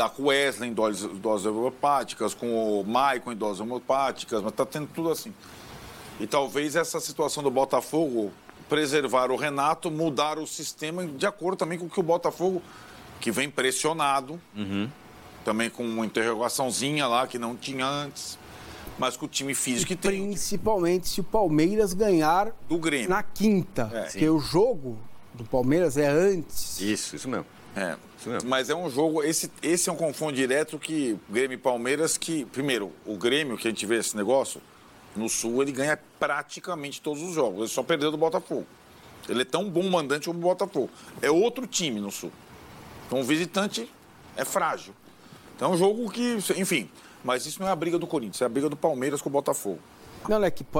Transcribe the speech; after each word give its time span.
lidar 0.00 0.10
com 0.10 0.22
o 0.22 0.26
Wesley 0.26 0.70
em 0.70 0.72
doses, 0.72 1.06
doses 1.18 1.46
homeopáticas, 1.46 2.32
com 2.32 2.80
o 2.80 2.84
Maicon 2.84 3.32
em 3.32 3.36
doses 3.36 3.60
homeopáticas, 3.60 4.42
mas 4.42 4.52
tá 4.52 4.64
tendo 4.64 4.88
tudo 4.88 5.10
assim. 5.10 5.32
E 6.18 6.26
talvez 6.26 6.74
essa 6.76 6.98
situação 7.00 7.42
do 7.42 7.50
Botafogo 7.50 8.32
preservar 8.68 9.30
o 9.30 9.36
Renato, 9.36 9.90
mudar 9.90 10.38
o 10.38 10.46
sistema 10.46 11.06
de 11.06 11.26
acordo 11.26 11.58
também 11.58 11.78
com 11.78 11.86
o 11.86 11.90
que 11.90 12.00
o 12.00 12.02
Botafogo, 12.02 12.62
que 13.20 13.30
vem 13.30 13.50
pressionado, 13.50 14.40
também 15.44 15.68
com 15.68 15.84
uma 15.84 16.06
interrogaçãozinha 16.06 17.06
lá 17.06 17.26
que 17.26 17.38
não 17.38 17.56
tinha 17.56 17.86
antes, 17.86 18.38
mas 18.98 19.16
com 19.16 19.26
o 19.26 19.28
time 19.28 19.54
físico 19.54 19.88
que 19.88 19.96
tem. 19.96 20.28
Principalmente 20.28 21.08
se 21.08 21.20
o 21.20 21.24
Palmeiras 21.24 21.92
ganhar 21.92 22.52
Do 22.68 22.78
Grêmio. 22.78 23.08
na 23.08 23.22
quinta. 23.22 23.90
É. 23.92 24.02
porque 24.04 24.28
o 24.28 24.38
jogo 24.38 24.98
do 25.34 25.44
Palmeiras 25.44 25.96
é 25.96 26.08
antes. 26.08 26.80
Isso, 26.80 27.16
isso 27.16 27.28
mesmo. 27.28 27.46
É. 27.76 27.96
Mas 28.44 28.68
é 28.68 28.74
um 28.74 28.90
jogo, 28.90 29.22
esse, 29.22 29.50
esse 29.62 29.88
é 29.88 29.92
um 29.92 29.96
confronto 29.96 30.34
direto 30.34 30.78
que 30.78 31.18
Grêmio 31.28 31.54
e 31.54 31.58
Palmeiras, 31.58 32.18
que, 32.18 32.44
primeiro, 32.46 32.92
o 33.06 33.16
Grêmio, 33.16 33.56
que 33.56 33.66
a 33.66 33.70
gente 33.70 33.86
vê 33.86 33.96
esse 33.96 34.16
negócio, 34.16 34.60
no 35.16 35.28
Sul 35.28 35.62
ele 35.62 35.72
ganha 35.72 35.98
praticamente 36.18 37.00
todos 37.00 37.22
os 37.22 37.34
jogos. 37.34 37.60
Ele 37.60 37.68
só 37.68 37.82
perdeu 37.82 38.10
do 38.10 38.16
Botafogo. 38.16 38.66
Ele 39.28 39.42
é 39.42 39.44
tão 39.44 39.68
bom 39.68 39.88
mandante 39.88 40.26
como 40.26 40.38
o 40.38 40.42
Botafogo. 40.42 40.90
É 41.22 41.30
outro 41.30 41.66
time 41.66 42.00
no 42.00 42.10
Sul. 42.10 42.32
Então 43.06 43.20
o 43.20 43.24
visitante 43.24 43.90
é 44.36 44.44
frágil. 44.44 44.94
Então 45.56 45.70
é 45.70 45.74
um 45.74 45.78
jogo 45.78 46.10
que, 46.10 46.38
enfim, 46.56 46.90
mas 47.24 47.46
isso 47.46 47.60
não 47.60 47.68
é 47.68 47.72
a 47.72 47.76
briga 47.76 47.98
do 47.98 48.06
Corinthians, 48.06 48.40
é 48.40 48.44
a 48.44 48.48
briga 48.48 48.68
do 48.68 48.76
Palmeiras 48.76 49.20
com 49.20 49.28
o 49.28 49.32
Botafogo. 49.32 49.78
Não, 50.28 50.44
é 50.44 50.50
que 50.50 50.62
pode 50.62 50.78